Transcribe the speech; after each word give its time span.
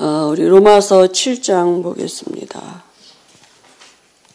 어, 0.00 0.28
우리 0.30 0.46
로마서 0.46 1.08
7장 1.08 1.82
보겠습니다. 1.82 2.84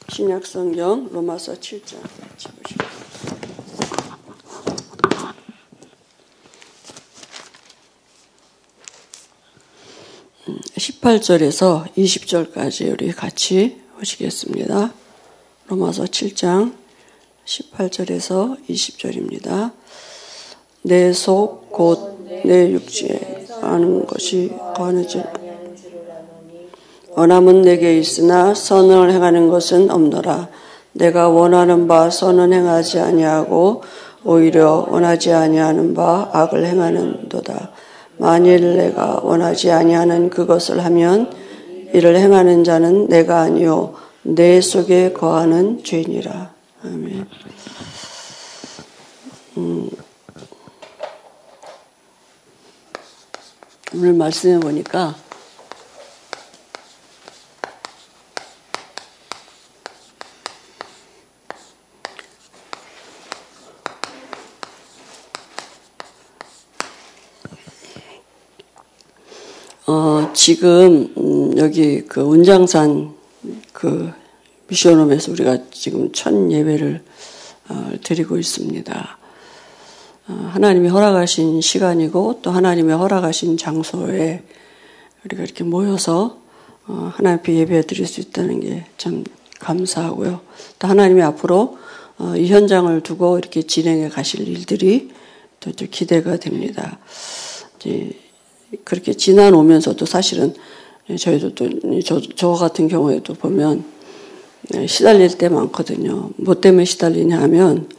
신약 0.10 0.46
성경 0.46 1.08
로마서 1.10 1.54
7장 1.54 2.02
같이 2.02 2.50
보시죠. 2.50 2.86
음, 10.50 10.60
18절에서 10.76 11.94
20절까지 11.96 12.92
우리 12.92 13.14
같이 13.14 13.82
보시겠습니다. 13.98 14.94
로마서 15.68 16.04
7장 16.04 16.76
18절에서 17.46 18.68
20절입니다. 18.68 19.72
내 20.82 21.14
속 21.14 21.72
곧 21.72 22.14
내 22.44 22.72
육지에 22.72 23.46
아는 23.62 24.06
것이 24.06 24.52
거느질 24.76 25.24
원함은 27.16 27.62
내게 27.62 27.98
있으나 27.98 28.54
선을 28.54 29.12
행하는 29.12 29.50
것은 29.50 29.92
없노라. 29.92 30.50
내가 30.94 31.30
원하는 31.30 31.88
바 31.88 32.10
선은 32.10 32.54
행하지 32.54 33.00
아니하고 33.00 33.84
오히려 34.24 34.88
원하지 34.90 35.34
아니하는 35.34 35.94
바 35.94 36.30
악을 36.32 36.66
행하는도다. 36.66 37.72
만일 38.18 38.78
내가 38.78 39.20
원하지 39.22 39.72
아니하는 39.72 40.30
그것을 40.30 40.84
하면 40.86 41.32
이를 41.94 42.16
행하는 42.16 42.64
자는 42.64 43.08
내가 43.08 43.42
아니요 43.42 43.94
내 44.24 44.62
속에 44.62 45.14
거하는 45.14 45.84
죄니라. 45.84 46.54
아멘. 46.84 47.28
음, 49.58 49.90
오늘 53.96 54.14
말씀해 54.14 54.60
보니까 54.60 55.16
어, 69.86 70.32
지금 70.34 71.14
음, 71.18 71.58
여기 71.58 72.02
그 72.02 72.22
운장산 72.22 73.14
그 73.74 74.12
미션홈에서 74.68 75.32
우리가 75.32 75.58
지금 75.72 76.12
첫 76.14 76.34
예배를 76.52 77.04
어, 77.70 77.92
드리고 78.04 78.38
있습니다. 78.38 79.18
어, 80.28 80.50
하나님이 80.54 80.88
허락하신 80.90 81.62
시간이고 81.62 82.40
또 82.42 82.52
하나님의 82.52 82.96
허락하신 82.96 83.58
장소에 83.58 84.44
우리가 85.26 85.44
이렇게 85.44 85.64
모여서 85.64 86.38
어, 86.88 87.12
하나님 87.14 87.40
앞에 87.40 87.54
예배 87.54 87.82
드릴 87.88 88.08
수 88.08 88.22
있다는 88.22 88.60
게 88.62 88.86
참 88.98 89.24
감사하고요. 89.64 90.42
또 90.80 90.88
하나님이 90.88 91.22
앞으로 91.24 91.78
어, 92.20 92.36
이 92.36 92.48
현장을 92.48 93.02
두고 93.02 93.38
이렇게 93.40 93.64
진행해 93.64 94.10
가실 94.10 94.48
일들이 94.48 95.10
또 95.60 95.72
기대가 95.90 96.38
됩니다. 96.38 97.00
이제 97.80 98.12
그렇게 98.84 99.14
지나오면서도 99.14 100.06
사실은 100.06 100.54
저희도 101.18 101.56
또, 101.56 101.70
저, 102.06 102.22
저 102.36 102.52
같은 102.54 102.88
경우에도 102.88 103.34
보면 103.34 103.84
시달릴 104.88 105.38
때 105.38 105.50
많거든요. 105.50 106.30
뭐 106.38 106.60
때문에 106.60 106.86
시달리냐 106.86 107.40
하면 107.42 107.90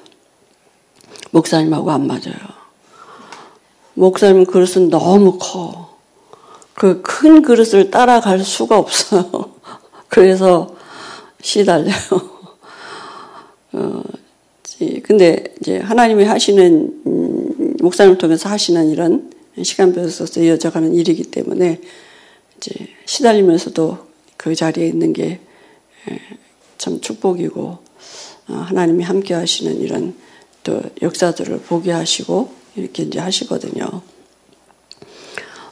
목사님하고 1.31 1.91
안 1.91 2.07
맞아요. 2.07 2.35
목사님 3.95 4.47
그릇은 4.47 4.91
너무 4.91 5.39
커. 5.39 5.95
그 6.75 7.03
큰 7.03 7.43
그릇을 7.43 7.91
따라갈 7.91 8.41
수가 8.41 8.79
없어요. 8.79 9.53
그래서 10.09 10.75
시달려요. 11.41 11.95
어, 13.73 14.03
근데 15.03 15.55
이제 15.61 15.79
하나님이 15.79 16.25
하시는, 16.25 17.03
음, 17.07 17.77
목사님을 17.81 18.19
통해서 18.19 18.49
하시는 18.49 18.91
이런 18.91 19.31
시간표에 19.63 20.07
있어서 20.07 20.41
이어져가는 20.41 20.95
일이기 20.95 21.25
때문에 21.25 21.81
이제 22.57 22.89
시달리면서도 23.07 23.99
그 24.37 24.55
자리에 24.55 24.87
있는 24.87 25.13
게 25.13 25.41
참 26.85 27.01
축복이고 27.01 27.79
어, 28.49 28.53
하나님이 28.53 29.05
함께 29.05 29.33
하시는 29.33 29.81
이런 29.81 30.15
또 30.63 30.83
역사들을 31.01 31.61
보게 31.61 31.93
하시고 31.93 32.53
이렇게 32.77 33.05
이제 33.05 33.19
하시거든요. 33.19 34.03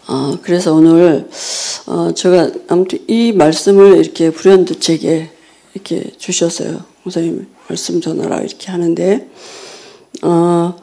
어, 0.08 0.38
그래서 0.42 0.72
오늘 0.74 1.28
어, 1.86 2.14
제가 2.14 2.50
아무튼 2.68 3.04
이 3.08 3.32
말씀을 3.32 3.98
이렇게 3.98 4.30
불현듯 4.30 4.80
제게 4.80 5.30
이렇게 5.74 6.10
주셨어요. 6.16 6.84
목사님 7.02 7.46
말씀 7.68 8.00
전하라 8.00 8.40
이렇게 8.40 8.70
하는데 8.70 9.28
어, 10.22 10.74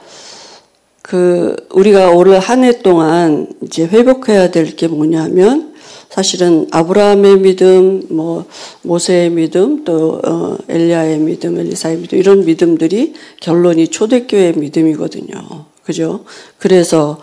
그 1.09 1.55
우리가 1.71 2.11
올 2.11 2.29
한 2.37 2.63
해 2.63 2.83
동안 2.83 3.47
이제 3.63 3.83
회복해야 3.83 4.51
될 4.51 4.75
게 4.75 4.87
뭐냐면 4.87 5.73
사실은 6.11 6.67
아브라함의 6.69 7.39
믿음, 7.39 8.03
뭐 8.11 8.45
모세의 8.83 9.31
믿음, 9.31 9.83
또 9.85 10.21
어, 10.23 10.57
엘리야의 10.69 11.17
믿음, 11.17 11.57
엘리사의 11.57 11.97
믿음 11.97 12.19
이런 12.19 12.45
믿음들이 12.45 13.13
결론이 13.41 13.87
초대교회의 13.87 14.53
믿음이거든요. 14.57 15.65
그죠? 15.83 16.25
그래서 16.59 17.19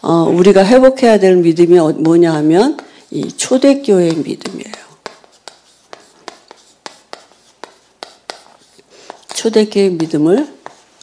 어, 0.00 0.22
우리가 0.34 0.64
회복해야 0.64 1.18
될 1.18 1.36
믿음이 1.36 1.78
어, 1.78 1.92
뭐냐 1.92 2.32
하면 2.36 2.78
이 3.10 3.28
초대교회의 3.28 4.14
믿음이에요. 4.16 4.86
초대교회의 9.34 9.90
믿음을 9.90 10.48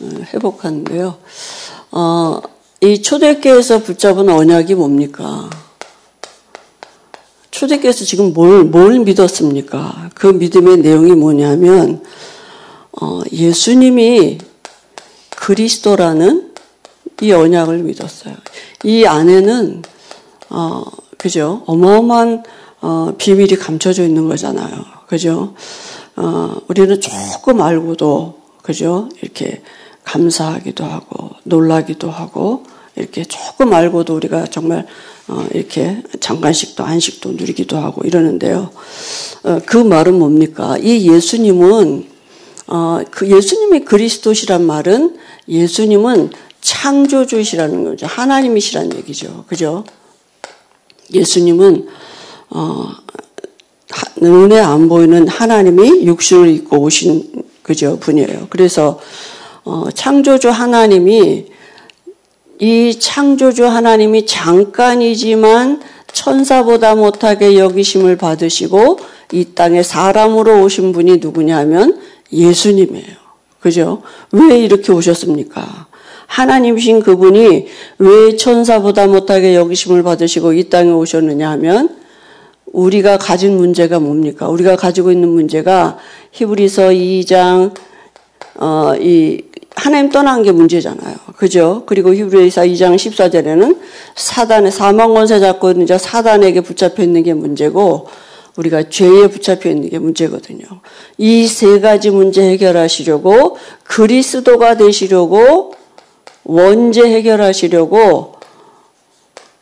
어, 0.01 0.09
회복하는데요. 0.33 1.17
어, 1.95 2.41
이 2.81 3.03
초대교회에서 3.03 3.83
붙잡은 3.83 4.27
언약이 4.27 4.73
뭡니까? 4.73 5.47
초대교회에서 7.51 8.03
지금 8.03 8.33
뭘, 8.33 8.63
뭘 8.63 8.97
믿었습니까? 8.97 10.09
그 10.15 10.25
믿음의 10.25 10.77
내용이 10.77 11.11
뭐냐면, 11.11 12.03
어, 12.99 13.21
예수님이 13.31 14.39
그리스도라는 15.37 16.53
이 17.21 17.31
언약을 17.31 17.83
믿었어요. 17.83 18.33
이 18.83 19.05
안에는, 19.05 19.83
어, 20.49 20.83
그죠? 21.19 21.61
어마어마한, 21.67 22.43
어, 22.81 23.13
비밀이 23.19 23.55
감춰져 23.57 24.03
있는 24.03 24.27
거잖아요. 24.27 24.83
그죠? 25.05 25.53
어, 26.15 26.55
우리는 26.67 26.99
조금 26.99 27.61
알고도, 27.61 28.41
그죠? 28.63 29.09
이렇게 29.21 29.61
감사하기도 30.03 30.83
하고 30.83 31.31
놀라기도 31.43 32.09
하고 32.09 32.63
이렇게 32.95 33.23
조금 33.23 33.73
알고도 33.73 34.15
우리가 34.15 34.45
정말 34.45 34.85
어, 35.27 35.45
이렇게 35.53 36.03
장관식도 36.19 36.83
안식도 36.83 37.31
누리기도 37.31 37.77
하고 37.77 38.01
이러는데요. 38.03 38.69
어, 39.43 39.59
그 39.65 39.77
말은 39.77 40.19
뭡니까? 40.19 40.77
이 40.77 41.09
예수님은 41.09 42.07
어, 42.67 43.01
그 43.09 43.29
예수님이 43.29 43.81
그리스도시란 43.81 44.65
말은 44.65 45.17
예수님은 45.47 46.31
창조주시라는 46.61 47.83
거죠. 47.83 48.05
하나님이시라는 48.05 48.97
얘기죠. 48.97 49.45
그죠? 49.47 49.83
예수님은 51.13 51.87
어, 52.49 52.89
눈에 54.17 54.59
안 54.59 54.87
보이는 54.87 55.27
하나님이 55.27 56.05
육신을 56.05 56.49
입고 56.49 56.77
오신 56.79 57.43
그죠 57.63 57.97
분이에요. 57.99 58.47
그래서 58.49 58.99
어, 59.65 59.85
창조주 59.93 60.49
하나님이 60.49 61.45
이 62.59 62.99
창조주 62.99 63.65
하나님이 63.65 64.25
잠깐이지만 64.25 65.81
천사보다 66.11 66.95
못하게 66.95 67.57
여기심을 67.57 68.17
받으시고 68.17 68.99
이 69.31 69.45
땅에 69.55 69.81
사람으로 69.81 70.63
오신 70.63 70.91
분이 70.91 71.17
누구냐면 71.17 71.99
예수님이에요. 72.31 73.23
그죠? 73.59 74.01
왜 74.31 74.59
이렇게 74.59 74.91
오셨습니까? 74.91 75.87
하나님이신 76.27 77.01
그분이 77.01 77.67
왜 77.99 78.35
천사보다 78.35 79.07
못하게 79.07 79.55
여기심을 79.55 80.03
받으시고 80.03 80.53
이 80.53 80.69
땅에 80.69 80.91
오셨느냐 80.91 81.49
하면 81.51 81.95
우리가 82.65 83.17
가진 83.17 83.55
문제가 83.57 83.99
뭡니까? 83.99 84.49
우리가 84.49 84.75
가지고 84.75 85.11
있는 85.11 85.29
문제가 85.29 85.97
히브리서 86.31 86.89
2장 86.89 87.73
어, 88.55 88.93
이 88.99 89.41
하나님 89.75 90.09
떠난 90.09 90.43
게 90.43 90.51
문제잖아요. 90.51 91.15
그죠? 91.35 91.83
그리고 91.85 92.13
히브리서 92.13 92.61
2장 92.63 92.95
14절에는 92.95 93.79
사단의 94.15 94.71
사망 94.71 95.13
권세 95.13 95.39
잡고 95.39 95.85
자 95.85 95.97
사단에게 95.97 96.61
붙잡혀 96.61 97.03
있는 97.03 97.23
게 97.23 97.33
문제고 97.33 98.07
우리가 98.55 98.89
죄에 98.89 99.27
붙잡혀 99.27 99.69
있는 99.69 99.89
게 99.89 99.97
문제거든요. 99.99 100.63
이 101.17 101.47
세 101.47 101.79
가지 101.79 102.11
문제 102.11 102.43
해결하시려고 102.43 103.57
그리스도가 103.83 104.77
되시려고 104.77 105.73
원죄 106.43 107.01
해결하시려고 107.01 108.35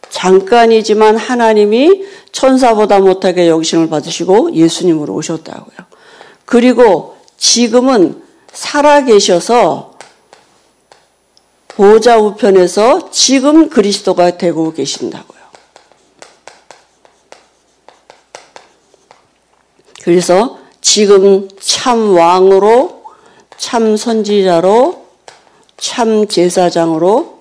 잠깐이지만 0.09 1.15
하나님이 1.15 2.03
천사보다 2.31 2.99
못하게 2.99 3.47
여기심을 3.47 3.89
받으시고 3.89 4.53
예수님으로 4.55 5.13
오셨다고요. 5.13 5.77
그리고 6.45 7.15
지금은 7.37 8.21
살아 8.51 9.05
계셔서 9.05 9.90
보좌 11.81 12.19
우편에서 12.19 13.09
지금 13.09 13.67
그리스도가 13.67 14.37
되고 14.37 14.71
계신다고요. 14.71 15.41
그래서 20.03 20.59
지금 20.79 21.49
참 21.59 22.15
왕으로, 22.15 23.03
참 23.57 23.97
선지자로, 23.97 25.07
참 25.77 26.27
제사장으로 26.27 27.39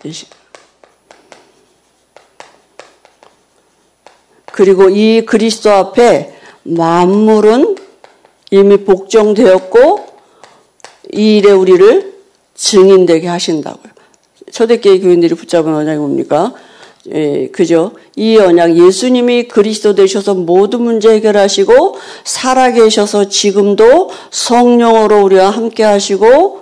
그리고 4.47 4.89
이 4.89 5.27
그리스도 5.27 5.71
앞에 5.71 6.35
만물은 6.63 7.77
이미 8.53 8.85
복종되었고 8.85 10.07
이 11.13 11.37
일에 11.37 11.53
우리를 11.53 12.15
증인되게 12.55 13.29
하신다고요. 13.29 14.00
초대교회 14.51 15.01
교인들이 15.01 15.35
붙잡은 15.35 15.75
언약이 15.75 15.99
뭡니까? 15.99 16.55
예, 17.15 17.49
그죠? 17.49 17.93
이 18.15 18.37
언약 18.37 18.77
예수님이 18.77 19.49
그리스도 19.49 19.95
되셔서 19.95 20.35
모든 20.35 20.83
문제 20.83 21.11
해결하시고 21.11 21.97
살아계셔서 22.25 23.29
지금도 23.29 24.11
성령으로 24.31 25.23
우리와 25.25 25.51
함께 25.51 25.83
하시고 25.83 26.61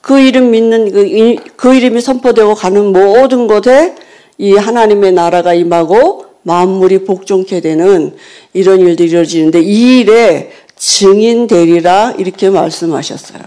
그 0.00 0.20
이름 0.20 0.50
믿는 0.50 0.92
그, 0.92 1.36
그 1.56 1.74
이름이 1.74 2.00
선포되고 2.00 2.54
가는 2.54 2.92
모든 2.92 3.46
곳에 3.46 3.94
이 4.38 4.54
하나님의 4.54 5.12
나라가 5.12 5.54
임하고 5.54 6.26
만물이 6.42 7.04
복종케 7.04 7.60
되는 7.60 8.16
이런 8.52 8.80
일들이 8.80 9.08
이루어지는데 9.08 9.60
이 9.62 10.00
일에 10.00 10.52
증인 10.76 11.46
되리라 11.46 12.14
이렇게 12.18 12.50
말씀하셨어요. 12.50 13.42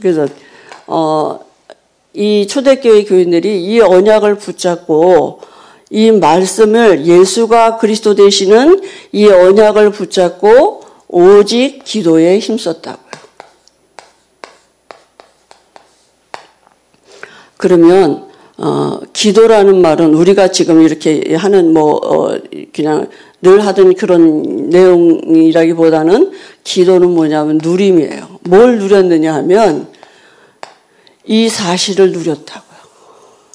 그래서 0.00 0.28
어, 0.86 1.40
이 2.12 2.46
초대교회 2.46 3.04
교인들이 3.04 3.64
이 3.64 3.80
언약을 3.80 4.36
붙잡고 4.36 5.40
이 5.90 6.10
말씀을 6.10 7.06
예수가 7.06 7.78
그리스도 7.78 8.14
되시는 8.14 8.80
이 9.12 9.26
언약을 9.26 9.90
붙잡고 9.90 10.82
오직 11.08 11.84
기도에 11.84 12.38
힘썼다고요. 12.38 13.04
그러면 17.56 18.28
어, 18.56 19.00
기도라는 19.12 19.80
말은 19.82 20.14
우리가 20.14 20.48
지금 20.48 20.82
이렇게 20.82 21.34
하는 21.34 21.72
뭐 21.72 21.96
어, 21.96 22.38
그냥 22.72 23.08
늘 23.42 23.64
하던 23.66 23.94
그런 23.94 24.70
내용이라기보다는 24.70 26.32
기도는 26.62 27.10
뭐냐면 27.10 27.58
누림이에요. 27.62 28.38
뭘 28.42 28.78
누렸느냐 28.78 29.34
하면 29.34 29.88
이 31.26 31.48
사실을 31.48 32.12
누렸다고요. 32.12 32.64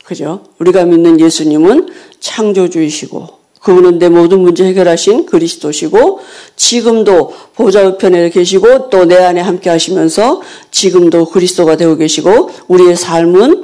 그죠? 0.03 0.43
우리가 0.59 0.85
믿는 0.85 1.19
예수님은 1.19 1.89
창조주이시고 2.19 3.39
그분은 3.61 3.99
내 3.99 4.07
모든 4.09 4.39
문제 4.39 4.63
해결하신 4.65 5.25
그리스도시고 5.25 6.21
지금도 6.55 7.33
보좌 7.55 7.85
우편에 7.85 8.29
계시고 8.29 8.89
또 8.89 9.05
내 9.05 9.17
안에 9.17 9.41
함께 9.41 9.69
하시면서 9.69 10.41
지금도 10.71 11.25
그리스도가 11.25 11.75
되고 11.75 11.97
계시고 11.97 12.49
우리의 12.67 12.95
삶은 12.95 13.63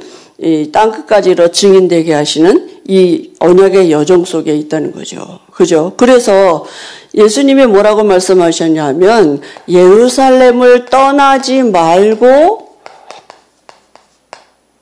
땅 0.70 0.92
끝까지로 0.92 1.50
증인되게 1.50 2.12
하시는 2.12 2.68
이 2.86 3.30
언약의 3.40 3.90
여정 3.90 4.26
속에 4.26 4.54
있다는 4.54 4.92
거죠. 4.92 5.40
그죠? 5.50 5.94
그래서 5.96 6.66
예수님이 7.14 7.66
뭐라고 7.66 8.04
말씀하셨냐면 8.04 9.40
예루살렘을 9.68 10.84
떠나지 10.84 11.62
말고 11.62 12.65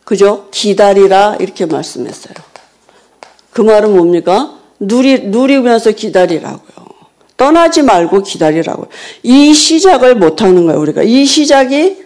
그죠? 0.05 0.49
기다리라 0.51 1.37
이렇게 1.41 1.67
말씀했어요. 1.67 2.35
그 3.53 3.63
말은 3.63 3.95
뭡니까? 3.95 4.59
누리, 4.81 5.21
누리면서 5.29 5.93
기다리라고요. 5.93 6.85
떠나지 7.37 7.83
말고 7.83 8.23
기다리라고요. 8.23 8.87
이 9.23 9.55
시작을 9.55 10.15
못 10.17 10.43
하는 10.43 10.67
거예요, 10.67 10.81
우리가. 10.81 11.03
이 11.03 11.25
시작이 11.25 12.05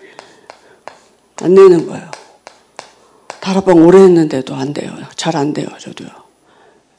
안 1.42 1.54
되는 1.54 1.86
거예요. 1.86 2.10
다락방 3.40 3.84
오래 3.86 3.98
했는데도 4.00 4.54
안 4.54 4.72
돼요. 4.72 4.90
잘 5.16 5.36
안 5.36 5.52
돼요, 5.52 5.66
저도요. 5.78 6.08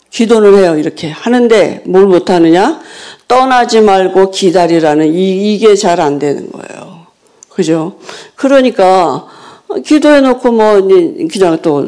기도는 0.09 0.55
해요, 0.57 0.75
이렇게. 0.77 1.09
하는데 1.09 1.83
뭘 1.85 2.05
못 2.07 2.29
하느냐? 2.29 2.81
떠나지 3.27 3.81
말고 3.81 4.31
기다리라는 4.31 5.13
이, 5.13 5.53
이게 5.55 5.75
잘 5.75 5.99
안 5.99 6.17
되는 6.19 6.51
거예요. 6.51 7.05
그죠? 7.49 7.99
그러니까, 8.35 9.27
기도해놓고 9.85 10.51
뭐 10.51 10.81
그냥 11.31 11.59
또 11.61 11.85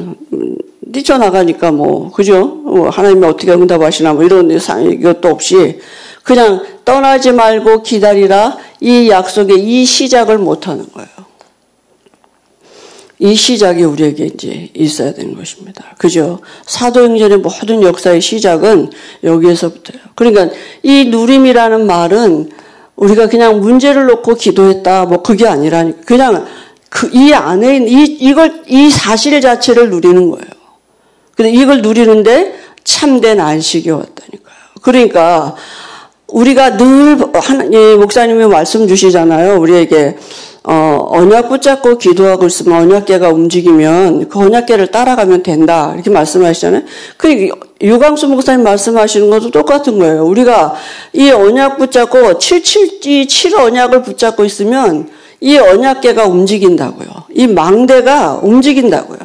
뛰쳐나가니까 0.91 1.71
뭐 1.71 2.11
그죠? 2.11 2.45
뭐 2.45 2.89
하나님이 2.89 3.25
어떻게 3.25 3.51
응답하시나 3.51 4.13
뭐 4.13 4.23
이런 4.23 4.51
이것도 4.51 5.29
없이 5.29 5.79
그냥 6.23 6.63
떠나지 6.85 7.31
말고 7.31 7.83
기다리라 7.83 8.57
이 8.79 9.09
약속의 9.09 9.59
이 9.59 9.85
시작을 9.85 10.37
못하는 10.37 10.85
거예요. 10.91 11.09
이 13.19 13.35
시작이 13.35 13.83
우리에게 13.83 14.25
이제 14.25 14.69
있어야 14.73 15.13
되는 15.13 15.35
것입니다. 15.35 15.93
그죠? 15.99 16.39
사도행전의 16.65 17.37
모든 17.37 17.83
역사의 17.83 18.19
시작은 18.19 18.89
여기에서부터요. 19.23 20.01
그러니까 20.15 20.49
이 20.81 21.05
누림이라는 21.05 21.85
말은 21.85 22.49
우리가 22.95 23.27
그냥 23.27 23.59
문제를 23.59 24.07
놓고 24.07 24.35
기도했다 24.35 25.05
뭐 25.05 25.21
그게 25.21 25.47
아니라니까 25.47 26.01
그냥 26.05 26.45
그 26.91 27.09
이 27.13 27.33
안에 27.33 27.77
이 27.87 28.03
이걸 28.19 28.63
이 28.67 28.89
사실 28.89 29.39
자체를 29.39 29.89
누리는 29.89 30.29
거예요. 30.29 30.45
근데 31.35 31.49
이걸 31.49 31.81
누리는데 31.81 32.53
참된 32.83 33.39
안식이 33.39 33.89
왔다니까요. 33.89 34.55
그러니까 34.81 35.55
우리가 36.27 36.77
늘 36.77 37.17
하나님 37.33 37.99
목사님이 38.01 38.45
말씀 38.45 38.87
주시잖아요. 38.87 39.59
우리에게 39.59 40.17
어, 40.63 41.07
언약 41.09 41.49
붙잡고 41.49 41.97
기도하고 41.97 42.45
있으면 42.45 42.81
언약계가 42.81 43.29
움직이면 43.29 44.27
그 44.27 44.39
언약계를 44.39 44.91
따라가면 44.91 45.43
된다. 45.43 45.91
이렇게 45.95 46.09
말씀하시잖아요. 46.09 46.83
그 47.17 47.49
유광수 47.81 48.27
목사님 48.27 48.63
말씀하시는 48.63 49.29
것도 49.29 49.49
똑같은 49.49 49.97
거예요. 49.97 50.25
우리가 50.25 50.75
이 51.13 51.31
언약 51.31 51.77
붙잡고 51.77 52.37
77, 52.37 53.27
7 53.27 53.55
언약을 53.55 54.03
붙잡고 54.03 54.43
있으면 54.45 55.09
이 55.41 55.57
언약계가 55.57 56.25
움직인다고요. 56.27 57.07
이 57.33 57.47
망대가 57.47 58.39
움직인다고요. 58.41 59.19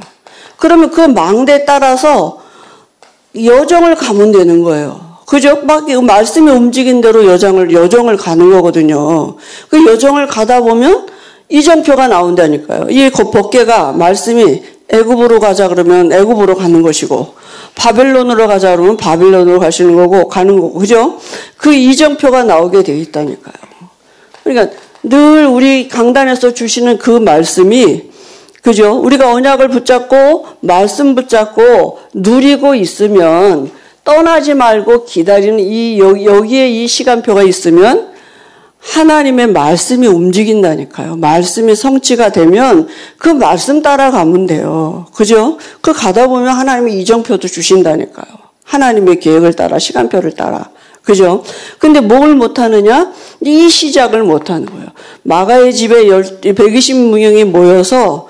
그러면 0.56 0.90
그 0.90 1.02
망대 1.02 1.64
따라서 1.64 2.40
여정을 3.36 3.94
가면 3.94 4.32
되는 4.32 4.62
거예요. 4.62 5.18
그죠? 5.26 5.60
막 5.64 5.86
말씀이 6.02 6.50
움직인 6.50 7.00
대로 7.00 7.26
여정을 7.26 7.72
여정을 7.72 8.16
가는 8.16 8.50
거거든요. 8.50 9.36
그 9.68 9.86
여정을 9.86 10.26
가다 10.26 10.60
보면 10.60 11.06
이정표가 11.48 12.08
나온다니까요. 12.08 12.86
이 12.90 13.10
법계가 13.10 13.92
말씀이 13.92 14.62
애굽으로 14.88 15.40
가자 15.40 15.68
그러면 15.68 16.12
애굽으로 16.12 16.54
가는 16.54 16.80
것이고 16.80 17.34
바벨론으로 17.74 18.46
가자 18.46 18.74
그러면 18.74 18.96
바벨론으로 18.96 19.58
가시는 19.58 19.96
거고 19.96 20.28
가는 20.28 20.58
거고 20.58 20.78
그죠? 20.78 21.18
그 21.56 21.74
이정표가 21.74 22.44
나오게 22.44 22.84
돼 22.84 22.96
있다니까요. 22.96 23.54
그러니까 24.44 24.76
늘 25.02 25.46
우리 25.46 25.88
강단에서 25.88 26.54
주시는 26.54 26.98
그 26.98 27.10
말씀이 27.10 28.02
그죠? 28.62 28.98
우리가 28.98 29.32
언약을 29.32 29.68
붙잡고 29.68 30.46
말씀 30.60 31.14
붙잡고 31.14 31.98
누리고 32.14 32.74
있으면 32.74 33.70
떠나지 34.02 34.54
말고 34.54 35.04
기다리는 35.04 35.60
이 35.60 35.98
여기에 35.98 36.70
이 36.70 36.86
시간표가 36.86 37.42
있으면 37.44 38.16
하나님의 38.80 39.48
말씀이 39.48 40.06
움직인다니까요. 40.06 41.16
말씀이 41.16 41.74
성취가 41.74 42.30
되면 42.30 42.88
그 43.18 43.28
말씀 43.28 43.82
따라가면 43.82 44.46
돼요. 44.46 45.06
그죠? 45.14 45.58
그 45.80 45.92
가다 45.92 46.28
보면 46.28 46.48
하나님이 46.48 47.00
이정표도 47.00 47.48
주신다니까요. 47.48 48.26
하나님의 48.64 49.20
계획을 49.20 49.54
따라 49.54 49.78
시간표를 49.78 50.32
따라. 50.32 50.70
그죠? 51.06 51.44
근데 51.78 52.00
뭘 52.00 52.34
못하느냐? 52.34 53.12
이 53.40 53.70
시작을 53.70 54.24
못하는 54.24 54.66
거예요. 54.66 54.88
마가의 55.22 55.72
집에 55.72 56.04
120명이 56.04 57.44
모여서 57.44 58.28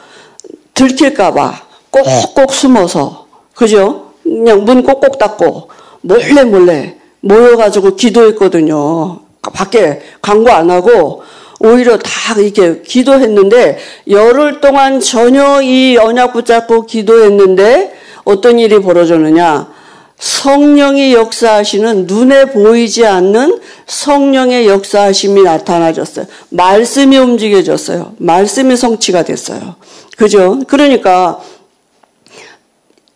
들킬까봐 0.74 1.62
꼭꼭 1.90 2.52
숨어서, 2.52 3.26
그죠? 3.54 4.10
그냥 4.22 4.64
문 4.64 4.82
꼭꼭 4.82 5.18
닫고, 5.18 5.70
몰래 6.02 6.44
몰래 6.44 6.96
모여가지고 7.20 7.96
기도했거든요. 7.96 9.20
밖에 9.54 10.02
광고 10.20 10.50
안 10.50 10.70
하고, 10.70 11.22
오히려 11.60 11.96
다 11.96 12.38
이렇게 12.38 12.82
기도했는데, 12.82 13.78
열흘 14.10 14.60
동안 14.60 15.00
전혀 15.00 15.62
이 15.62 15.96
언약 15.96 16.34
붙잡고 16.34 16.84
기도했는데, 16.84 17.94
어떤 18.24 18.58
일이 18.58 18.80
벌어졌느냐? 18.80 19.75
성령이 20.18 21.12
역사하시는 21.12 22.06
눈에 22.06 22.46
보이지 22.46 23.04
않는 23.06 23.60
성령의 23.86 24.66
역사하심이 24.66 25.42
나타나졌어요. 25.42 26.26
말씀이 26.50 27.16
움직여졌어요. 27.18 28.14
말씀이 28.18 28.76
성취가 28.76 29.24
됐어요. 29.24 29.76
그죠? 30.16 30.60
그러니까 30.66 31.40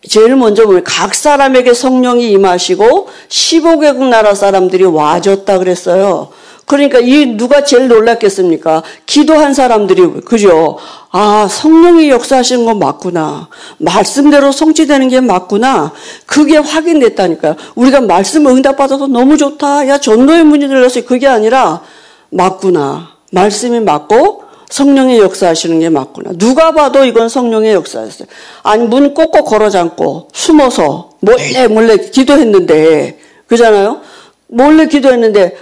제일 0.07 0.35
먼저 0.35 0.65
보면 0.65 0.83
각 0.83 1.15
사람에게 1.15 1.73
성령이 1.73 2.31
임하시고 2.31 3.09
15개국 3.29 4.09
나라 4.09 4.35
사람들이 4.35 4.83
와줬다 4.83 5.59
그랬어요. 5.59 6.29
그러니까 6.71 6.99
이 6.99 7.25
누가 7.25 7.65
제일 7.65 7.89
놀랐겠습니까? 7.89 8.81
기도한 9.05 9.53
사람들이 9.53 10.21
그죠? 10.23 10.77
아 11.09 11.45
성령이 11.49 12.09
역사하시는 12.09 12.63
건 12.63 12.79
맞구나. 12.79 13.49
말씀대로 13.77 14.53
성취되는 14.53 15.09
게 15.09 15.19
맞구나. 15.19 15.91
그게 16.25 16.55
확인됐다니까요. 16.55 17.57
우리가 17.75 17.99
말씀 17.99 18.47
응답받아서 18.47 19.07
너무 19.07 19.35
좋다. 19.35 19.89
야 19.89 19.97
전도의 19.97 20.45
문이 20.45 20.69
들렸어요. 20.69 21.03
그게 21.03 21.27
아니라 21.27 21.81
맞구나. 22.29 23.15
말씀이 23.31 23.81
맞고 23.81 24.43
성령의 24.69 25.19
역사하시는 25.19 25.77
게 25.81 25.89
맞구나. 25.89 26.31
누가 26.37 26.71
봐도 26.71 27.03
이건 27.03 27.27
성령의 27.27 27.73
역사였어요. 27.73 28.29
아니 28.63 28.87
문 28.87 29.13
꼭꼭 29.13 29.45
걸어 29.45 29.69
잠고 29.69 30.29
숨어서 30.31 31.09
몰래 31.19 31.67
몰래 31.67 31.97
기도했는데 31.97 33.19
그잖아요. 33.47 33.99
몰래 34.47 34.85
기도했는데 34.87 35.57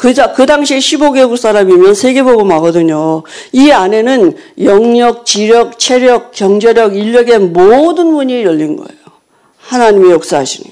그, 0.00 0.14
그 0.34 0.46
당시에 0.46 0.78
15개국 0.78 1.36
사람이면 1.36 1.92
세계보고하거든요. 1.92 3.22
이 3.52 3.70
안에는 3.70 4.34
영역, 4.62 5.26
지력, 5.26 5.78
체력, 5.78 6.32
경제력, 6.32 6.96
인력의 6.96 7.38
모든 7.38 8.06
문이 8.06 8.42
열린 8.42 8.76
거예요. 8.76 8.98
하나님의 9.58 10.12
역사하시는. 10.12 10.70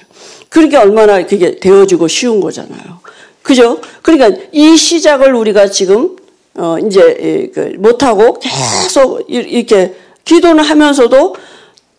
그러니까 0.49 0.81
얼마나 0.81 1.27
그게 1.27 1.57
되어지고 1.61 2.09
쉬운 2.09 2.41
거잖아요. 2.41 3.01
그죠? 3.43 3.83
그러니까 4.01 4.41
이 4.51 4.79
시작을 4.79 5.35
우리가 5.35 5.69
지금 5.69 6.17
어 6.55 6.79
이제 6.79 7.51
그 7.53 7.75
못하고 7.77 8.39
계속 8.41 9.27
이렇게 9.29 9.95
기도는 10.25 10.65
하면서도 10.65 11.37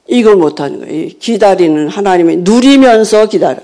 이걸 0.07 0.35
못하는 0.35 0.79
거예요. 0.79 1.09
기다리는 1.19 1.89
하나님의 1.89 2.37
누리면서 2.37 3.27
기다려. 3.27 3.59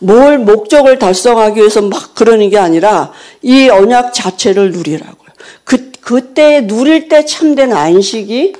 뭘 0.00 0.38
목적을 0.38 0.98
달성하기 0.98 1.60
위해서 1.60 1.80
막 1.82 2.14
그러는 2.14 2.50
게 2.50 2.58
아니라 2.58 3.12
이 3.42 3.68
언약 3.68 4.12
자체를 4.12 4.72
누리라고요. 4.72 5.30
그, 5.64 5.92
그때 6.00 6.66
누릴 6.66 7.08
때 7.08 7.24
참된 7.24 7.72
안식이 7.72 8.54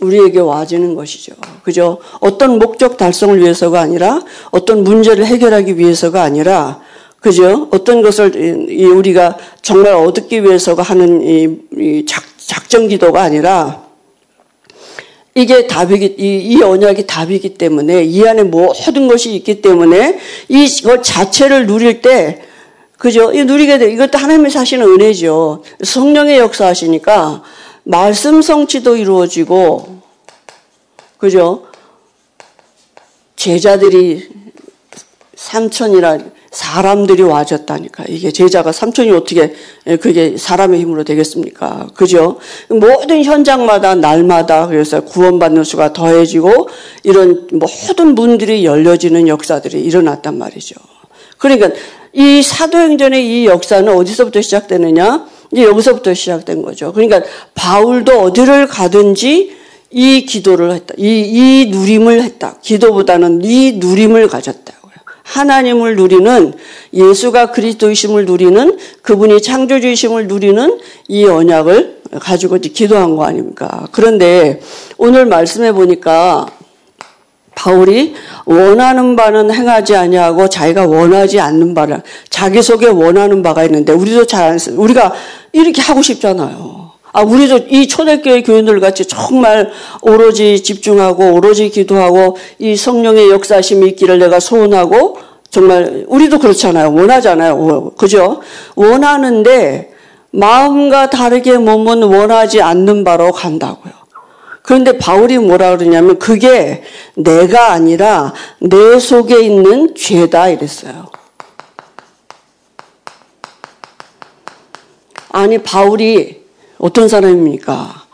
우리에게 0.00 0.40
와지는 0.40 0.94
것이죠. 0.94 1.34
그죠? 1.62 1.98
어떤 2.20 2.58
목적 2.58 2.96
달성을 2.96 3.38
위해서가 3.40 3.80
아니라 3.80 4.20
어떤 4.50 4.84
문제를 4.84 5.26
해결하기 5.26 5.78
위해서가 5.78 6.22
아니라 6.22 6.80
그죠? 7.20 7.68
어떤 7.72 8.00
것을 8.00 8.68
우리가 8.94 9.36
정말 9.60 9.94
얻기 9.94 10.44
위해서가 10.44 10.82
하는 10.82 11.20
이 11.76 12.04
작, 12.06 12.22
작전 12.38 12.88
기도가 12.88 13.22
아니라 13.22 13.87
이게 15.38 15.68
답이기, 15.68 16.16
이, 16.18 16.38
이 16.48 16.60
언약이 16.60 17.06
답이기 17.06 17.54
때문에 17.54 18.02
이 18.02 18.26
안에 18.26 18.42
모든 18.42 19.06
것이 19.06 19.32
있기 19.36 19.62
때문에 19.62 20.18
이것 20.48 21.04
자체를 21.04 21.68
누릴 21.68 22.02
때 22.02 22.42
그죠? 22.98 23.32
이 23.32 23.44
누리게 23.44 23.78
돼. 23.78 23.92
이것도 23.92 24.18
하나님의 24.18 24.50
사실은 24.50 24.88
은혜죠. 24.88 25.62
성령의 25.84 26.38
역사하시니까 26.38 27.44
말씀 27.84 28.42
성취도 28.42 28.96
이루어지고 28.96 30.00
그죠? 31.18 31.68
제자들이 33.36 34.28
삼천이라 35.36 36.18
사람들이 36.50 37.22
와졌다니까. 37.22 38.04
이게 38.08 38.30
제자가 38.30 38.72
삼천이 38.72 39.10
어떻게 39.10 39.54
그게 40.00 40.36
사람의 40.36 40.80
힘으로 40.80 41.04
되겠습니까? 41.04 41.88
그죠? 41.94 42.38
모든 42.68 43.22
현장마다 43.22 43.94
날마다 43.94 44.66
그래서 44.66 45.02
구원받는 45.02 45.64
수가 45.64 45.92
더해지고 45.92 46.68
이런 47.02 47.48
모든 47.52 48.14
문들이 48.14 48.64
열려지는 48.64 49.28
역사들이 49.28 49.80
일어났단 49.80 50.38
말이죠. 50.38 50.76
그러니까 51.36 51.70
이 52.12 52.42
사도행전의 52.42 53.26
이 53.26 53.46
역사는 53.46 53.94
어디서부터 53.94 54.40
시작되느냐? 54.40 55.26
이제 55.52 55.62
여기서부터 55.64 56.14
시작된 56.14 56.62
거죠. 56.62 56.92
그러니까 56.92 57.22
바울도 57.54 58.20
어디를 58.20 58.66
가든지 58.66 59.56
이 59.90 60.26
기도를 60.26 60.72
했다. 60.72 60.94
이, 60.98 61.04
이 61.04 61.66
누림을 61.70 62.22
했다. 62.22 62.56
기도보다는 62.62 63.40
이 63.44 63.72
누림을 63.76 64.28
가졌다. 64.28 64.77
하나님을 65.28 65.96
누리는 65.96 66.54
예수가 66.94 67.52
그리스도이심을 67.52 68.24
누리는 68.24 68.78
그분이 69.02 69.42
창조주이심을 69.42 70.26
누리는 70.26 70.80
이 71.08 71.26
언약을 71.26 71.98
가지고 72.18 72.56
기도한 72.58 73.16
거 73.16 73.24
아닙니까? 73.24 73.86
그런데 73.92 74.60
오늘 74.96 75.26
말씀해 75.26 75.72
보니까 75.72 76.46
바울이 77.54 78.14
원하는 78.46 79.16
바는 79.16 79.52
행하지 79.52 79.96
아니하고 79.96 80.48
자기가 80.48 80.86
원하지 80.86 81.40
않는 81.40 81.74
바를 81.74 82.00
자기 82.30 82.62
속에 82.62 82.86
원하는 82.86 83.42
바가 83.42 83.64
있는데 83.64 83.92
우리도 83.92 84.26
잘 84.26 84.48
안 84.48 84.58
쓰. 84.58 84.70
우리가 84.70 85.12
이렇게 85.52 85.82
하고 85.82 86.00
싶잖아요. 86.00 86.87
아, 87.18 87.22
우리도 87.22 87.66
이 87.68 87.88
초대교회 87.88 88.42
교인들 88.42 88.78
같이 88.78 89.04
정말 89.04 89.72
오로지 90.02 90.62
집중하고 90.62 91.32
오로지 91.32 91.68
기도하고 91.68 92.36
이 92.60 92.76
성령의 92.76 93.30
역사심이 93.30 93.88
있기를 93.88 94.20
내가 94.20 94.38
소원하고 94.38 95.18
정말 95.50 96.04
우리도 96.06 96.38
그렇잖아요. 96.38 96.94
원하잖아요. 96.94 97.92
그죠? 97.98 98.40
원하는데 98.76 99.90
마음과 100.30 101.10
다르게 101.10 101.58
몸은 101.58 102.04
원하지 102.04 102.62
않는 102.62 103.02
바로 103.02 103.32
간다고요. 103.32 103.94
그런데 104.62 104.96
바울이 104.96 105.38
뭐라 105.38 105.76
그러냐면 105.76 106.20
그게 106.20 106.84
내가 107.16 107.72
아니라 107.72 108.32
내 108.60 109.00
속에 109.00 109.40
있는 109.40 109.96
죄다 109.96 110.50
이랬어요. 110.50 111.06
아니 115.30 115.58
바울이 115.58 116.37
어떤 116.78 117.08
사람입니까? 117.08 118.06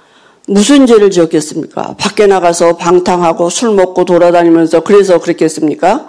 무슨 0.47 0.87
죄를 0.87 1.11
지었겠습니까? 1.11 1.95
밖에 1.99 2.27
나가서 2.27 2.77
방탕하고 2.77 3.49
술 3.51 3.75
먹고 3.75 4.05
돌아다니면서 4.05 4.81
그래서 4.81 5.19
그랬겠습니까? 5.21 6.07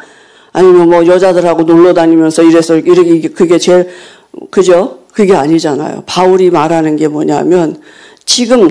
아니면 0.52 0.90
뭐 0.90 1.06
여자들하고 1.06 1.64
놀러 1.64 1.94
다니면서 1.94 2.44
이래서 2.44 2.78
이렇게 2.78 3.30
그게 3.30 3.58
제일 3.58 3.90
그죠? 4.52 5.00
그게 5.14 5.36
아니잖아요. 5.36 6.04
바울이 6.06 6.50
말하는 6.50 6.96
게 6.98 7.08
뭐냐면 7.08 7.82
지금 8.26 8.70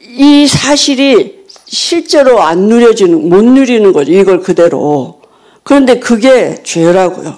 이 0.00 0.46
사실이 0.46 1.42
실제로 1.64 2.40
안 2.42 2.60
누려지는 2.68 3.28
못 3.28 3.42
누리는 3.44 3.92
거죠. 3.92 4.12
이걸 4.12 4.40
그대로. 4.40 5.20
그런데 5.64 5.98
그게 5.98 6.60
죄라고요. 6.62 7.34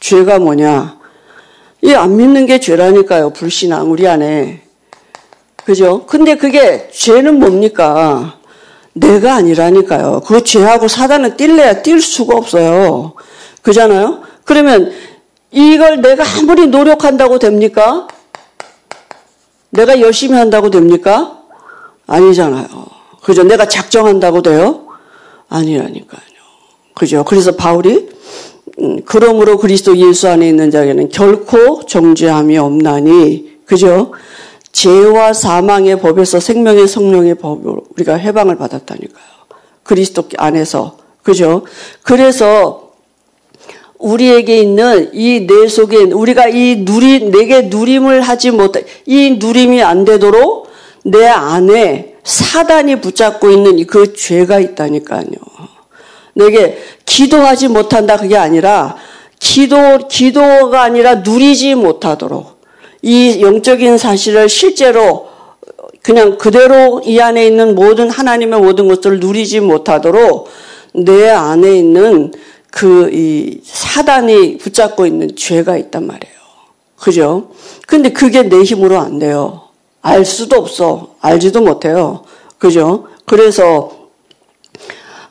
죄가 0.00 0.38
뭐냐? 0.38 0.96
이 1.82 1.92
안 1.92 2.16
믿는 2.16 2.46
게 2.46 2.58
죄라니까요. 2.58 3.30
불신앙 3.30 3.90
우리 3.90 4.08
안에. 4.08 4.65
그죠? 5.66 6.06
근데 6.06 6.36
그게 6.36 6.88
죄는 6.92 7.40
뭡니까? 7.40 8.38
내가 8.92 9.34
아니라니까요. 9.34 10.22
그 10.24 10.44
죄하고 10.44 10.86
사단은 10.86 11.36
뛸래야 11.36 11.82
뛸 11.82 12.00
수가 12.00 12.36
없어요. 12.36 13.14
그잖아요? 13.62 14.22
그러면 14.44 14.92
이걸 15.50 16.00
내가 16.00 16.22
아무리 16.38 16.68
노력한다고 16.68 17.40
됩니까? 17.40 18.06
내가 19.70 20.00
열심히 20.00 20.38
한다고 20.38 20.70
됩니까? 20.70 21.42
아니잖아요. 22.06 22.68
그죠? 23.24 23.42
내가 23.42 23.66
작정한다고 23.66 24.42
돼요? 24.42 24.86
아니라니까요. 25.48 26.20
그죠? 26.94 27.24
그래서 27.24 27.56
바울이 27.56 28.08
음, 28.78 29.00
그러므로 29.04 29.58
그리스도 29.58 29.96
예수 29.96 30.28
안에 30.28 30.48
있는 30.48 30.70
자에게는 30.70 31.08
결코 31.08 31.84
정죄함이 31.84 32.56
없나니 32.56 33.56
그죠? 33.66 34.12
죄와 34.76 35.32
사망의 35.32 36.00
법에서 36.00 36.38
생명의 36.38 36.86
성령의 36.86 37.36
법으로 37.36 37.84
우리가 37.94 38.16
해방을 38.16 38.56
받았다니까요. 38.56 39.24
그리스도 39.82 40.24
안에서. 40.36 40.98
그죠? 41.22 41.64
그래서 42.02 42.90
우리에게 43.98 44.58
있는 44.60 45.10
이 45.14 45.46
내 45.46 45.66
속에 45.66 45.96
우리가 45.96 46.48
이 46.48 46.84
누리 46.84 47.30
내게 47.30 47.62
누림을 47.62 48.20
하지 48.20 48.50
못해 48.50 48.84
이 49.06 49.38
누림이 49.40 49.82
안 49.82 50.04
되도록 50.04 50.68
내 51.04 51.26
안에 51.26 52.16
사단이 52.22 53.00
붙잡고 53.00 53.50
있는 53.50 53.86
그 53.86 54.12
죄가 54.12 54.58
있다니까요. 54.58 55.24
내게 56.34 56.76
기도하지 57.06 57.68
못한다 57.68 58.18
그게 58.18 58.36
아니라 58.36 58.96
기도 59.38 60.06
기도가 60.06 60.82
아니라 60.82 61.14
누리지 61.16 61.76
못하도록 61.76 62.55
이 63.06 63.40
영적인 63.40 63.98
사실을 63.98 64.48
실제로 64.48 65.28
그냥 66.02 66.38
그대로 66.38 67.00
이 67.04 67.20
안에 67.20 67.46
있는 67.46 67.74
모든 67.76 68.10
하나님의 68.10 68.60
모든 68.60 68.88
것들을 68.88 69.20
누리지 69.20 69.60
못하도록 69.60 70.48
내 70.94 71.30
안에 71.30 71.76
있는 71.76 72.32
그 72.70 73.08
이 73.12 73.60
사단이 73.62 74.58
붙잡고 74.58 75.06
있는 75.06 75.34
죄가 75.34 75.76
있단 75.78 76.06
말이에요. 76.06 76.34
그죠? 76.98 77.52
근데 77.86 78.10
그게 78.12 78.42
내 78.42 78.62
힘으로 78.62 78.98
안 78.98 79.18
돼요. 79.18 79.68
알 80.02 80.24
수도 80.24 80.56
없어. 80.56 81.14
알지도 81.20 81.62
못해요. 81.62 82.24
그죠? 82.58 83.06
그래서 83.24 84.08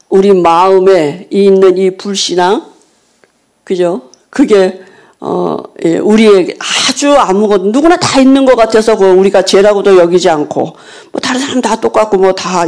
우리 0.10 0.34
마음에 0.34 1.28
있는 1.30 1.78
이 1.78 1.98
불신앙, 1.98 2.66
그죠? 3.64 4.10
그게 4.30 4.82
어, 5.20 5.58
예, 5.86 5.98
우리에게 5.98 6.58
아주 6.60 7.14
아무것도 7.14 7.66
누구나 7.66 7.98
다 7.98 8.20
있는 8.20 8.46
것 8.46 8.56
같아서 8.56 8.98
그 8.98 9.06
우리가 9.06 9.44
죄라고도 9.44 9.98
여기지 9.98 10.30
않고 10.30 10.76
뭐 11.12 11.22
다른 11.22 11.40
사람 11.42 11.62
다 11.62 11.76
똑같고 11.80 12.18
뭐 12.18 12.34
다 12.34 12.66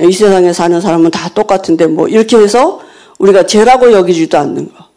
이 0.00 0.12
세상에 0.12 0.52
사는 0.52 0.80
사람은 0.80 1.10
다 1.10 1.28
똑같은데 1.28 1.86
뭐 1.86 2.08
이렇게 2.08 2.36
해서 2.38 2.80
우리가 3.18 3.46
죄라고 3.46 3.92
여기지도 3.92 4.38
않는 4.38 4.72
거. 4.72 4.90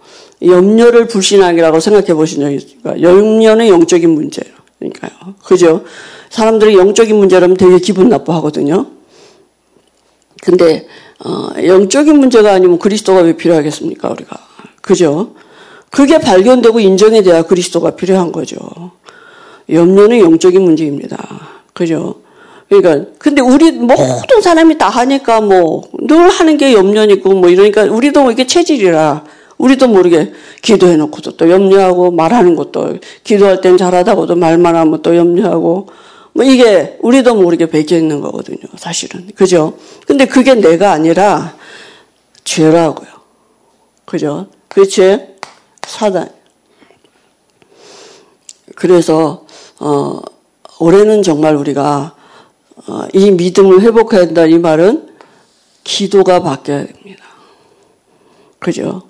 염려를 0.46 1.08
불신앙이라고 1.08 1.80
생각해 1.80 2.14
보신 2.14 2.42
적 2.42 2.52
있습니까? 2.52 3.02
염려는 3.02 3.68
영적인 3.68 4.10
문제니까요. 4.10 5.36
그죠? 5.44 5.84
사람들이 6.30 6.76
영적인 6.78 7.16
문제라면 7.16 7.56
되게 7.58 7.80
기분 7.80 8.10
나빠하거든요. 8.10 8.88
근데 10.42 10.88
어, 11.24 11.50
영적인 11.64 12.18
문제가 12.18 12.54
아니면 12.54 12.80
그리스도가 12.80 13.22
왜 13.22 13.38
필요하겠습니까? 13.38 14.10
우리가 14.10 14.38
그죠? 14.82 15.34
그게 15.94 16.18
발견되고 16.18 16.80
인정이 16.80 17.22
돼야 17.22 17.44
그리스도가 17.44 17.92
필요한 17.92 18.32
거죠. 18.32 18.58
염려는 19.70 20.20
영적인 20.22 20.60
문제입니다. 20.60 21.18
그죠? 21.74 22.16
그러니까 22.68 23.12
근데 23.20 23.42
우리 23.44 23.72
모든 23.72 24.42
사람이 24.42 24.80
다 24.80 24.90
하니까 24.90 25.42
뭐 25.42 25.84
늘 26.00 26.30
하는 26.30 26.58
게 26.58 26.74
염려니고 26.74 27.34
뭐 27.36 27.48
이러니까 27.50 27.84
우리도 27.84 28.32
이게 28.32 28.48
체질이라 28.48 29.24
우리도 29.60 29.88
모르게 29.88 30.34
기도해 30.64 30.96
놓고도 30.98 31.38
또 31.38 31.50
염려하고 31.50 32.10
말하는 32.10 32.56
것도 32.56 32.98
기도할 33.24 33.62
땐 33.62 33.78
잘하다고도 33.78 34.36
말만 34.36 34.76
하면 34.76 35.02
또 35.04 35.16
염려하고 35.16 35.90
뭐 36.34 36.44
이게 36.44 36.98
우리도 37.02 37.36
모르게 37.36 37.68
베껴 37.68 37.96
있는 37.96 38.20
거거든요. 38.20 38.58
사실은. 38.78 39.28
그죠? 39.36 39.78
근데 40.08 40.26
그게 40.26 40.56
내가 40.56 40.92
아니라 40.92 41.56
죄라고요. 42.44 43.10
그죠? 44.06 44.48
그 44.68 44.88
죄, 44.88 45.33
사단. 45.88 46.32
그래서, 48.76 49.46
어, 49.80 50.20
올해는 50.80 51.24
정말 51.24 51.56
우리가, 51.56 52.16
어, 52.88 53.02
이 53.14 53.32
믿음을 53.32 53.82
회복해야 53.82 54.26
된다. 54.26 54.46
이 54.46 54.58
말은 54.58 55.10
기도가 55.84 56.42
바뀌어야 56.42 56.86
됩니다. 56.86 57.24
그죠? 58.60 59.04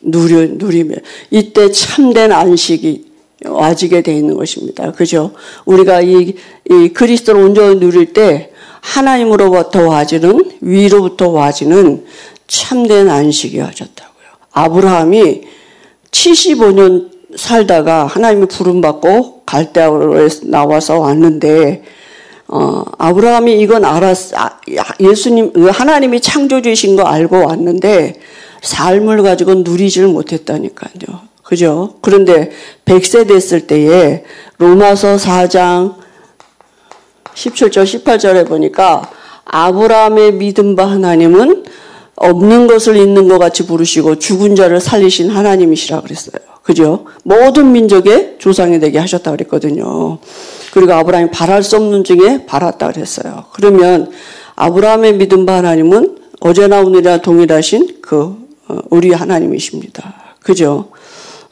누리, 0.00 0.48
누리며. 0.52 0.96
이때 1.30 1.70
참된 1.70 2.32
안식이 2.32 3.06
와지게 3.44 4.02
돼 4.02 4.16
있는 4.16 4.36
것입니다. 4.36 4.92
그죠? 4.92 5.32
우리가 5.64 6.00
이, 6.00 6.34
이 6.70 6.88
그리스도를 6.88 7.42
온전히 7.42 7.78
누릴 7.78 8.12
때 8.12 8.52
하나님으로부터 8.80 9.86
와지는, 9.86 10.58
위로부터 10.60 11.28
와지는 11.28 12.06
참된 12.46 13.10
안식이 13.10 13.58
와졌다고요. 13.58 14.26
아브라함이 14.52 15.55
75년 16.10 17.10
살다가 17.36 18.06
하나님의 18.06 18.48
부름받고 18.48 19.42
갈대아로 19.44 20.28
나와서 20.44 20.98
왔는데, 20.98 21.82
어, 22.48 22.84
아브라함이 22.98 23.60
이건 23.60 23.84
알았, 23.84 24.34
아, 24.34 24.58
예수님, 25.00 25.52
하나님이 25.68 26.20
창조주이신 26.20 26.96
거 26.96 27.02
알고 27.02 27.46
왔는데, 27.46 28.20
삶을 28.62 29.22
가지고 29.22 29.56
누리지를 29.56 30.08
못했다니까요. 30.08 31.26
그죠? 31.42 31.94
그런데 32.02 32.50
100세 32.84 33.28
됐을 33.28 33.66
때에 33.66 34.24
로마서 34.58 35.16
4장 35.16 35.94
17절, 37.34 37.84
18절에 37.84 38.48
보니까 38.48 39.08
아브라함의 39.44 40.34
믿음 40.34 40.74
바 40.74 40.86
하나님은 40.86 41.64
없는 42.16 42.66
것을 42.66 42.96
있는 42.96 43.28
것 43.28 43.38
같이 43.38 43.66
부르시고 43.66 44.18
죽은 44.18 44.56
자를 44.56 44.80
살리신 44.80 45.30
하나님이시라 45.30 46.00
그랬어요. 46.00 46.42
그죠? 46.62 47.04
모든 47.22 47.72
민족의 47.72 48.36
조상이 48.38 48.80
되게 48.80 48.98
하셨다 48.98 49.30
그랬거든요. 49.30 50.18
그리고 50.72 50.94
아브라함이 50.94 51.30
바랄 51.30 51.62
수 51.62 51.76
없는 51.76 52.04
중에 52.04 52.44
바랐다 52.46 52.90
그랬어요. 52.90 53.44
그러면 53.52 54.10
아브라함의 54.56 55.14
믿음 55.18 55.46
바 55.46 55.56
하나님은 55.56 56.16
어제나 56.40 56.80
오늘이나 56.80 57.18
동일하신 57.18 57.98
그 58.02 58.36
어, 58.68 58.78
우리 58.90 59.12
하나님이십니다. 59.12 60.14
그죠? 60.42 60.88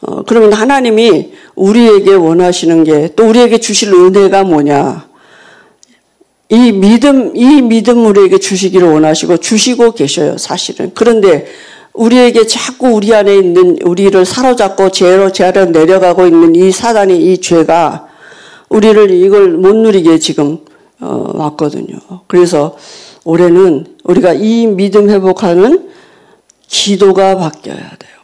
어, 0.00 0.22
그러면 0.24 0.52
하나님이 0.52 1.32
우리에게 1.54 2.14
원하시는 2.14 2.84
게 2.84 3.08
또 3.14 3.28
우리에게 3.28 3.58
주실 3.58 3.92
은혜가 3.94 4.44
뭐냐? 4.44 5.06
이 6.54 6.70
믿음, 6.70 7.36
이 7.36 7.60
믿음 7.62 8.06
우리에게 8.06 8.38
주시기를 8.38 8.88
원하시고 8.88 9.38
주시고 9.38 9.92
계셔요, 9.94 10.38
사실은. 10.38 10.92
그런데 10.94 11.46
우리에게 11.92 12.46
자꾸 12.46 12.90
우리 12.90 13.12
안에 13.12 13.34
있는 13.34 13.76
우리를 13.82 14.24
사로잡고 14.24 14.90
죄로 14.90 15.32
죄로 15.32 15.64
내려가고 15.64 16.26
있는 16.26 16.54
이 16.54 16.70
사단이 16.70 17.32
이 17.32 17.38
죄가 17.40 18.06
우리를 18.68 19.10
이걸 19.10 19.48
못 19.48 19.74
누리게 19.74 20.20
지금 20.20 20.58
어, 21.00 21.32
왔거든요. 21.34 21.98
그래서 22.28 22.76
올해는 23.24 23.96
우리가 24.04 24.34
이 24.34 24.68
믿음 24.68 25.10
회복하는 25.10 25.90
기도가 26.68 27.36
바뀌어야 27.36 27.76
돼요. 27.76 28.14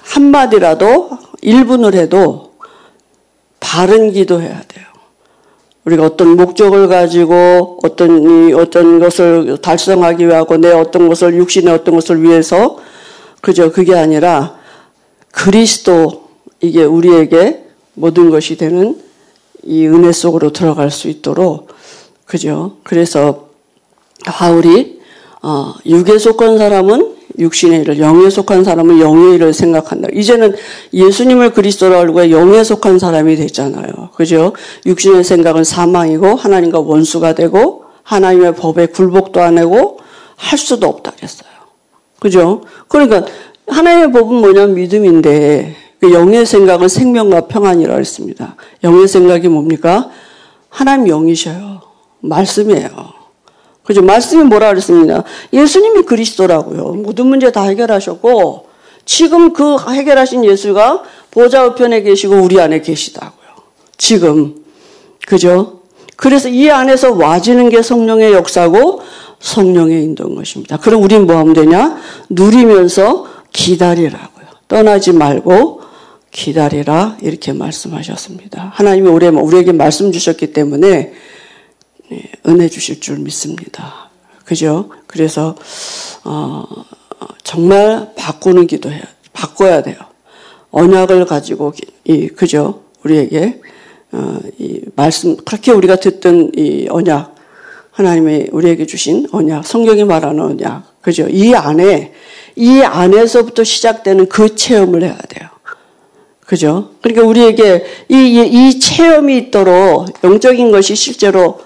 한마디라도 0.00 1.10
1분을 1.42 1.94
해도 1.94 2.54
바른 3.60 4.10
기도해야 4.10 4.62
돼요. 4.68 4.89
우리가 5.90 6.04
어떤 6.04 6.36
목적을 6.36 6.88
가지고 6.88 7.78
어떤 7.82 8.22
이 8.22 8.52
어떤 8.52 9.00
것을 9.00 9.58
달성하기 9.60 10.26
위하고 10.26 10.56
내 10.56 10.70
어떤 10.70 11.08
것을 11.08 11.34
육신의 11.34 11.74
어떤 11.74 11.96
것을 11.96 12.22
위해서 12.22 12.78
그저 13.40 13.72
그게 13.72 13.96
아니라 13.96 14.56
그리스도 15.32 16.28
이게 16.60 16.84
우리에게 16.84 17.64
모든 17.94 18.30
것이 18.30 18.56
되는 18.56 19.00
이 19.64 19.86
은혜 19.86 20.12
속으로 20.12 20.52
들어갈 20.52 20.90
수 20.90 21.08
있도록 21.08 21.68
그죠? 22.24 22.76
그래서 22.84 23.48
바울이 24.24 25.00
어, 25.42 25.74
육에 25.86 26.18
속한 26.18 26.58
사람은 26.58 27.16
육신의 27.40 27.80
일을 27.80 27.98
영에 27.98 28.30
속한 28.30 28.64
사람은 28.64 29.00
영의 29.00 29.34
일을 29.34 29.52
생각한다. 29.52 30.08
이제는 30.12 30.54
예수님을 30.92 31.52
그리스도로 31.52 31.96
알고 31.96 32.30
영에 32.30 32.62
속한 32.62 32.98
사람이 32.98 33.36
됐잖아요. 33.36 34.10
그죠? 34.14 34.52
육신의 34.86 35.24
생각은 35.24 35.64
사망이고 35.64 36.36
하나님과 36.36 36.80
원수가 36.80 37.34
되고 37.34 37.84
하나님의 38.02 38.54
법에 38.54 38.86
굴복도 38.86 39.40
안 39.40 39.58
하고 39.58 39.98
할 40.36 40.58
수도 40.58 40.86
없다 40.86 41.12
그랬어요. 41.12 41.50
그죠? 42.18 42.62
그러니까 42.88 43.24
하나님의 43.66 44.12
법은 44.12 44.36
뭐냐면 44.36 44.74
믿음인데 44.74 45.76
그 46.00 46.12
영의 46.12 46.46
생각은 46.46 46.88
생명과 46.88 47.46
평안이라고 47.48 47.98
했습니다. 47.98 48.56
영의 48.84 49.06
생각이 49.06 49.48
뭡니까? 49.48 50.10
하나님 50.68 51.08
영이셔요. 51.08 51.80
말씀이에요. 52.20 53.19
그죠? 53.90 54.02
말씀이 54.02 54.44
뭐라 54.44 54.68
그랬습니다. 54.68 55.24
예수님이 55.52 56.02
그리스도라고요. 56.04 56.92
모든 56.92 57.26
문제 57.26 57.50
다 57.50 57.64
해결하셨고, 57.64 58.68
지금 59.04 59.52
그 59.52 59.78
해결하신 59.78 60.44
예수가 60.44 61.02
보좌 61.32 61.66
우편에 61.66 62.02
계시고 62.02 62.36
우리 62.36 62.60
안에 62.60 62.82
계시다고요. 62.82 63.48
지금. 63.98 64.62
그죠? 65.26 65.80
그래서 66.14 66.48
이 66.48 66.70
안에서 66.70 67.14
와지는 67.14 67.68
게 67.68 67.82
성령의 67.82 68.32
역사고 68.32 69.00
성령의 69.40 70.04
인도인 70.04 70.36
것입니다. 70.36 70.76
그럼 70.76 71.02
우리는 71.02 71.26
뭐 71.26 71.36
하면 71.38 71.52
되냐? 71.52 71.96
누리면서 72.28 73.26
기다리라고요. 73.52 74.46
떠나지 74.68 75.12
말고 75.12 75.80
기다리라 76.30 77.16
이렇게 77.22 77.52
말씀하셨습니다. 77.52 78.70
하나님이 78.72 79.08
우리에게 79.08 79.72
말씀 79.72 80.12
주셨기 80.12 80.52
때문에 80.52 80.88
예, 80.88 81.12
은혜 82.46 82.68
주실 82.68 83.00
줄 83.00 83.18
믿습니다. 83.18 84.10
그죠? 84.44 84.90
그래서 85.06 85.54
어, 86.24 86.64
정말 87.44 88.12
바꾸는 88.16 88.66
기도해야 88.66 89.02
바꿔야 89.32 89.82
돼요. 89.82 89.96
언약을 90.70 91.24
가지고 91.26 91.72
이 92.04 92.28
그죠? 92.28 92.82
우리에게 93.04 93.60
어, 94.12 94.40
이 94.58 94.80
말씀 94.96 95.36
그렇게 95.36 95.72
우리가 95.72 95.96
듣던 95.96 96.52
이 96.56 96.88
언약 96.90 97.36
하나님의 97.92 98.48
우리에게 98.52 98.86
주신 98.86 99.26
언약 99.32 99.66
성경이 99.66 100.04
말하는 100.04 100.40
언약 100.40 101.02
그죠? 101.02 101.28
이 101.28 101.54
안에 101.54 102.12
이 102.56 102.82
안에서부터 102.82 103.64
시작되는 103.64 104.28
그 104.28 104.54
체험을 104.54 105.02
해야 105.02 105.16
돼요. 105.16 105.48
그죠? 106.44 106.90
그러니까 107.00 107.26
우리에게 107.26 107.84
이, 108.08 108.14
이, 108.14 108.68
이 108.68 108.80
체험이 108.80 109.38
있도록 109.38 110.08
영적인 110.24 110.72
것이 110.72 110.96
실제로 110.96 111.60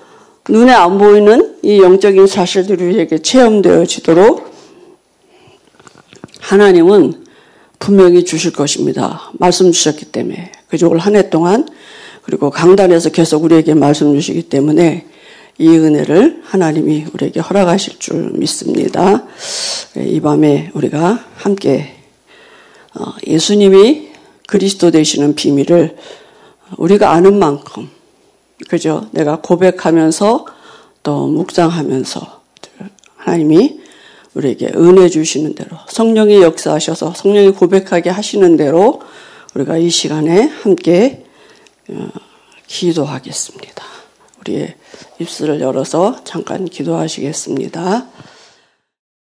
눈에 0.48 0.72
안 0.72 0.98
보이는 0.98 1.56
이 1.62 1.80
영적인 1.80 2.26
사실들이 2.26 2.84
우리에게 2.84 3.18
체험되어지도록 3.18 4.52
하나님은 6.40 7.24
분명히 7.78 8.24
주실 8.24 8.52
것입니다. 8.52 9.30
말씀 9.38 9.72
주셨기 9.72 10.06
때문에. 10.06 10.52
그죠? 10.68 10.88
올한 10.90 11.16
해 11.16 11.30
동안 11.30 11.66
그리고 12.22 12.50
강단에서 12.50 13.10
계속 13.10 13.44
우리에게 13.44 13.74
말씀 13.74 14.12
주시기 14.12 14.44
때문에 14.44 15.06
이 15.58 15.68
은혜를 15.68 16.42
하나님이 16.44 17.06
우리에게 17.12 17.40
허락하실 17.40 17.98
줄 17.98 18.32
믿습니다. 18.34 19.24
예, 19.96 20.04
이 20.04 20.20
밤에 20.20 20.70
우리가 20.74 21.24
함께 21.36 21.94
어, 22.94 23.14
예수님이 23.26 24.08
그리스도 24.46 24.90
되시는 24.90 25.34
비밀을 25.34 25.96
우리가 26.76 27.12
아는 27.12 27.38
만큼 27.38 27.88
그죠? 28.68 29.08
내가 29.12 29.40
고백하면서 29.40 30.46
또 31.02 31.26
묵상하면서 31.26 32.42
하나님이 33.16 33.80
우리에게 34.34 34.72
은혜 34.76 35.08
주시는 35.08 35.54
대로 35.54 35.76
성령이 35.88 36.42
역사하셔서 36.42 37.14
성령이 37.14 37.52
고백하게 37.52 38.10
하시는 38.10 38.56
대로 38.56 39.00
우리가 39.54 39.76
이 39.76 39.90
시간에 39.90 40.42
함께 40.42 41.24
어, 41.88 42.08
기도하겠습니다. 42.66 43.84
우리의 44.40 44.74
입술을 45.20 45.60
열어서 45.60 46.22
잠깐 46.24 46.64
기도하시겠습니다. 46.64 48.06